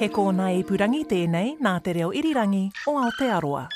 [0.00, 3.66] He kōna ipurangi tēnei nā te reo irirangi o Aotearoa.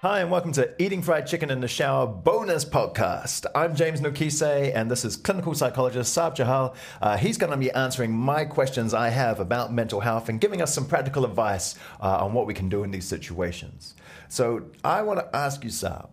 [0.00, 3.44] Hi, and welcome to Eating Fried Chicken in the Shower bonus podcast.
[3.54, 6.74] I'm James Nokise, and this is clinical psychologist Sarb Johal.
[7.02, 10.62] Uh, he's going to be answering my questions I have about mental health and giving
[10.62, 13.94] us some practical advice uh, on what we can do in these situations.
[14.30, 16.08] So, I want to ask you, Sarb,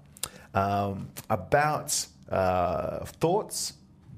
[0.53, 3.73] um, about uh, thoughts,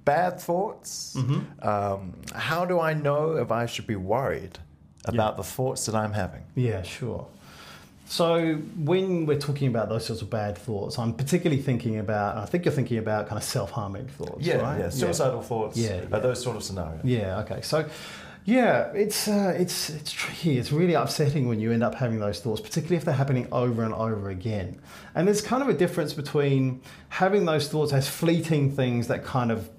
[0.05, 1.15] bad thoughts.
[1.61, 4.59] Um, how do I know if I should be worried
[5.05, 6.43] about the thoughts that I'm having?
[6.55, 7.27] Yeah, sure.
[8.05, 12.37] So when we're talking about those sorts of bad thoughts, I'm particularly thinking about.
[12.37, 14.79] I think you're thinking about kind of self-harming thoughts, Yeah, right?
[14.79, 16.19] yeah, suicidal thoughts, Yeah, uh, yeah.
[16.19, 17.01] those sort of scenarios.
[17.03, 17.39] Yeah.
[17.39, 17.61] Okay.
[17.61, 17.85] So,
[18.45, 20.59] yeah, it's uh, it's it's tricky.
[20.59, 23.83] It's really upsetting when you end up having those thoughts, particularly if they're happening over
[23.83, 24.79] and over again.
[25.15, 29.49] And there's kind of a difference between having those thoughts as fleeting things that kind
[29.49, 29.69] of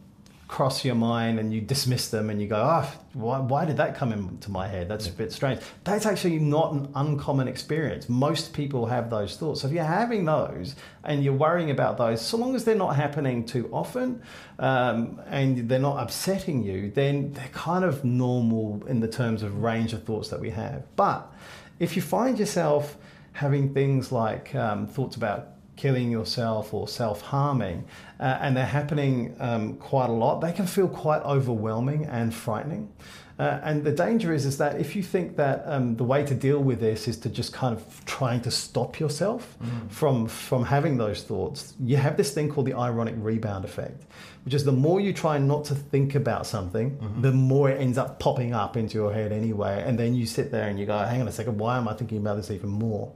[0.47, 3.95] cross your mind and you dismiss them and you go, oh, why, why did that
[3.95, 4.89] come into my head?
[4.89, 5.61] That's a bit strange.
[5.85, 8.09] That's actually not an uncommon experience.
[8.09, 9.63] Most people have those thoughts.
[9.63, 12.95] So if you're having those and you're worrying about those, so long as they're not
[12.97, 14.23] happening too often
[14.59, 19.63] um, and they're not upsetting you, then they're kind of normal in the terms of
[19.63, 20.85] range of thoughts that we have.
[20.95, 21.33] But
[21.79, 22.97] if you find yourself
[23.33, 27.85] having things like um, thoughts about killing yourself or self harming,
[28.21, 32.93] uh, and they're happening um, quite a lot, they can feel quite overwhelming and frightening.
[33.37, 36.37] Uh, and the danger is, is that if you think that um, the way to
[36.37, 39.57] deal with this is to just kind of trying to stop yourself
[39.89, 44.05] from from having those thoughts, you have this thing called the ironic rebound effect,
[44.45, 47.99] which is the more you try not to think about something, the more it ends
[47.99, 49.83] up popping up into your head anyway.
[49.85, 51.95] And then you sit there and you go, "Hang on a second, why am I
[51.95, 53.11] thinking about this even more?"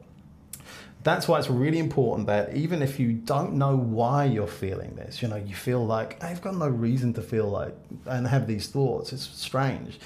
[1.03, 5.23] That's why it's really important that even if you don't know why you're feeling this,
[5.23, 7.75] you know, you feel like I've got no reason to feel like
[8.07, 9.13] and have these thoughts.
[9.13, 10.01] It's strange.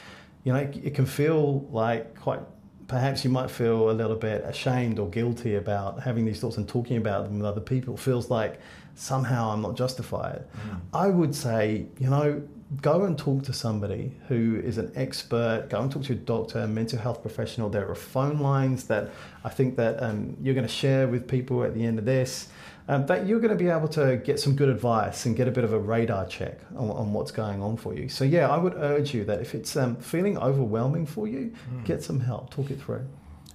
[0.44, 2.41] You know, it, it can feel like quite
[2.88, 6.69] perhaps you might feel a little bit ashamed or guilty about having these thoughts and
[6.69, 7.94] talking about them with other people.
[7.94, 8.60] It feels like
[8.94, 10.44] somehow I'm not justified.
[10.54, 10.81] Mm.
[10.92, 12.42] I would say, you know,
[12.80, 15.66] go and talk to somebody who is an expert.
[15.68, 17.68] Go and talk to a doctor, a mental health professional.
[17.68, 19.10] There are phone lines that
[19.44, 22.48] I think that um, you're going to share with people at the end of this.
[22.88, 25.52] Um, that you're going to be able to get some good advice and get a
[25.52, 28.08] bit of a radar check on, on what's going on for you.
[28.08, 31.52] So yeah, I would urge you that if it's um, feeling overwhelming for you,
[31.84, 33.06] get some help, talk it through.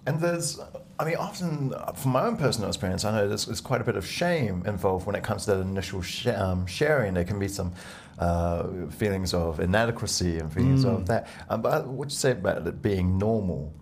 [0.08, 0.60] And there's,
[1.00, 3.98] I mean, often from my own personal experience, I know there's, there's quite a bit
[3.98, 7.14] of shame involved when it comes to that initial sh- um, sharing.
[7.14, 7.74] There can be some
[8.18, 11.28] uh, feelings of inadequacy and feelings of that.
[11.50, 13.74] Um, but what you say about it being normal?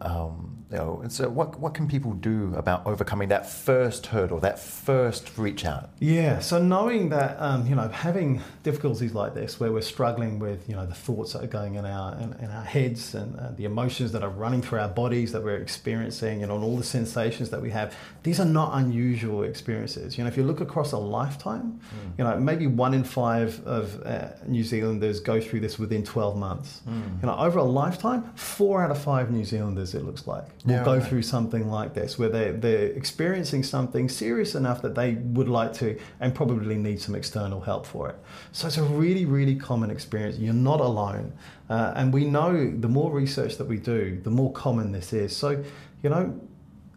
[0.00, 4.38] Um, you know, and so what, what can people do about overcoming that first hurdle,
[4.40, 5.90] that first reach out?
[5.98, 10.68] Yeah, so knowing that um, you know having difficulties like this, where we're struggling with
[10.68, 13.50] you know the thoughts that are going in our in, in our heads and uh,
[13.52, 17.48] the emotions that are running through our bodies that we're experiencing, and all the sensations
[17.50, 20.18] that we have, these are not unusual experiences.
[20.18, 21.80] You know, if you look across a lifetime,
[22.18, 26.36] you know maybe one in five of uh, New Zealanders go through this within 12
[26.36, 26.82] months.
[26.86, 30.72] You know, over a lifetime, four out of five New Zealanders, it looks like, will
[30.72, 31.04] Yeah, go right.
[31.06, 35.72] through something like this, where they, they're experiencing something serious enough that they would like
[35.74, 38.16] to and probably need some external help for it.
[38.52, 40.38] So it's a really, really common experience.
[40.38, 41.32] You're not alone.
[41.70, 45.36] Uh, and we know the more research that we do, the more common this is.
[45.36, 45.62] So,
[46.02, 46.40] you know,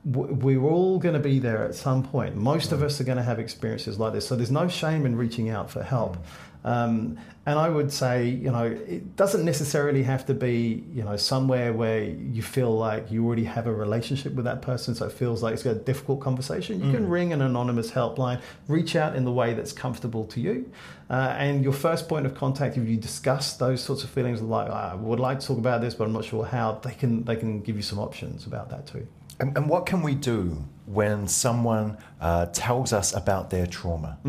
[0.04, 2.36] we're all going to be there at some point.
[2.36, 4.28] Most of us are going to have experiences like this.
[4.28, 6.18] So there's no shame in reaching out for help.
[6.64, 11.18] Um, and I would say, you know, it doesn't necessarily have to be, you know,
[11.18, 15.12] somewhere where you feel like you already have a relationship with that person, so it
[15.12, 16.86] feels like it's a difficult conversation.
[16.86, 20.72] You can ring an anonymous helpline, reach out in the way that's comfortable to you,
[21.10, 24.70] uh, and your first point of contact, if you discuss those sorts of feelings, like
[24.70, 27.24] "Ah, I would like to talk about this, but I'm not sure how, they can
[27.24, 29.08] they can give you some options about that too.
[29.42, 34.20] And, and what can we do when someone uh, tells us about their trauma?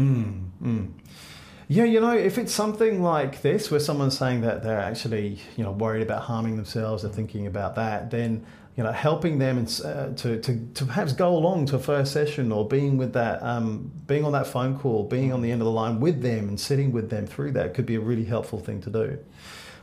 [1.69, 5.65] Yeah, you know, if it's something like this, where someone's saying that they're actually, you
[5.65, 8.45] know, worried about harming themselves, they're thinking about that, then
[8.77, 12.11] you know, helping them and, uh, to, to, to perhaps go along to a first
[12.13, 15.61] session or being with that, um, being on that phone call, being on the end
[15.61, 18.25] of the line with them and sitting with them through that could be a really
[18.25, 19.19] helpful thing to do.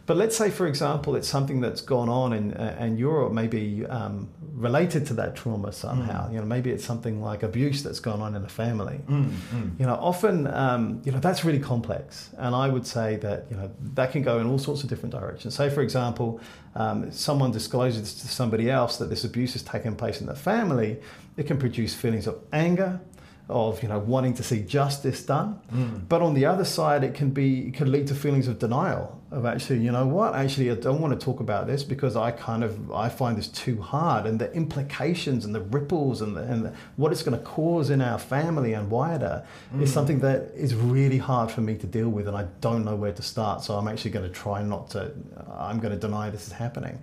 [0.09, 3.85] But let's say, for example, it's something that's gone on and, uh, and you're maybe
[3.85, 6.27] um, related to that trauma somehow.
[6.27, 6.33] Mm.
[6.33, 9.01] You know, maybe it's something like abuse that's gone on in the family.
[9.07, 9.79] Mm, mm.
[9.79, 12.31] You know, often, um, you know, that's really complex.
[12.39, 15.13] And I would say that, you know, that can go in all sorts of different
[15.13, 15.53] directions.
[15.53, 16.41] Say, for example,
[16.73, 20.97] um, someone discloses to somebody else that this abuse has taken place in the family,
[21.38, 23.00] it can produce feelings of anger,
[23.49, 25.59] of you know wanting to see justice done.
[25.73, 26.07] Mm.
[26.07, 29.19] But on the other side, it can be it can lead to feelings of denial
[29.31, 32.31] of actually you know what actually I don't want to talk about this because I
[32.31, 36.41] kind of I find this too hard and the implications and the ripples and the,
[36.41, 39.81] and the, what it's going to cause in our family and wider mm.
[39.81, 42.95] is something that is really hard for me to deal with and I don't know
[42.95, 43.63] where to start.
[43.63, 45.11] So I'm actually going to try not to.
[45.53, 46.99] I'm going to deny this is happening.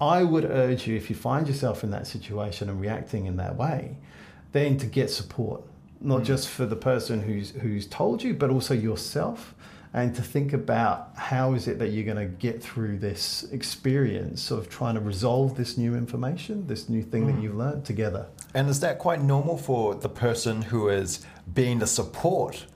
[0.00, 3.56] I would urge you if you find yourself in that situation and reacting in that
[3.56, 3.96] way,
[4.52, 5.62] then to get support
[6.00, 6.24] not mm.
[6.24, 9.54] just for the person who's who's told you, but also yourself,
[9.92, 14.50] and to think about how is it that you're going to get through this experience
[14.50, 17.34] of trying to resolve this new information, this new thing mm.
[17.34, 18.26] that you've learned together.
[18.54, 22.66] And is that quite normal for the person who is being the support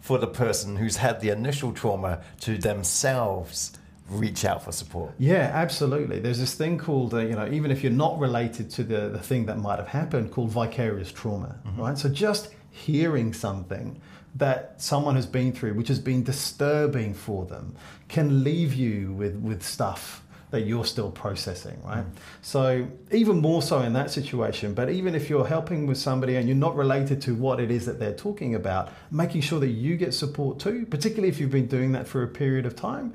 [0.00, 3.72] for the person who's had the initial trauma to themselves?
[4.08, 5.14] reach out for support.
[5.18, 6.20] Yeah, absolutely.
[6.20, 9.18] There's this thing called, uh, you know, even if you're not related to the, the
[9.18, 11.80] thing that might have happened, called vicarious trauma, mm-hmm.
[11.80, 11.96] right?
[11.98, 14.00] So just hearing something
[14.34, 17.76] that someone has been through, which has been disturbing for them,
[18.08, 22.04] can leave you with, with stuff that you're still processing, right?
[22.04, 22.10] Mm.
[22.42, 26.46] So, even more so in that situation, but even if you're helping with somebody and
[26.46, 29.96] you're not related to what it is that they're talking about, making sure that you
[29.96, 33.14] get support too, particularly if you've been doing that for a period of time,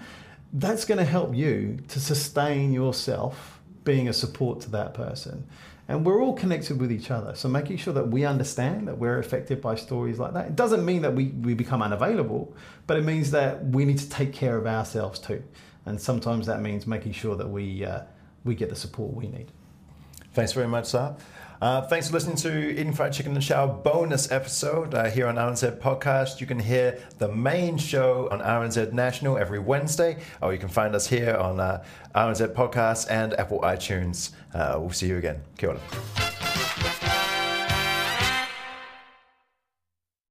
[0.54, 3.57] that's going to help you to sustain yourself
[3.88, 5.48] being a support to that person.
[5.88, 7.34] And we're all connected with each other.
[7.36, 10.48] So making sure that we understand that we're affected by stories like that.
[10.48, 12.54] It doesn't mean that we, we become unavailable,
[12.86, 15.42] but it means that we need to take care of ourselves too.
[15.86, 18.02] And sometimes that means making sure that we, uh,
[18.44, 19.54] we get the support we need.
[20.38, 21.16] Thanks very much, sir.
[21.60, 25.26] Uh, thanks for listening to Eating Fried Chicken in the Shower bonus episode uh, here
[25.26, 26.40] on RNZ Podcast.
[26.40, 30.94] You can hear the main show on RNZ National every Wednesday, or you can find
[30.94, 34.34] us here on uh, RNZ Podcast and Apple iTunes.
[34.54, 35.42] Uh, we'll see you again.
[35.58, 35.80] Kia ora.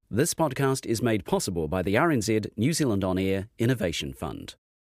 [0.08, 4.54] This podcast is made possible by the RNZ New Zealand On Air Innovation Fund.